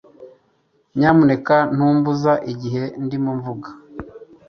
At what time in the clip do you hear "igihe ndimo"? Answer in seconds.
2.51-3.31